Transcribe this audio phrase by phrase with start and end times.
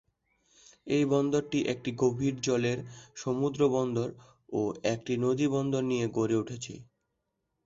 [0.87, 2.79] এই বন্দরটি একটি গভীর জলের
[3.15, 4.07] সমুদ্র বন্দর
[4.49, 4.61] ও
[4.93, 6.73] একটি নদী বন্দর নিয়ে গড়ে উঠেছে।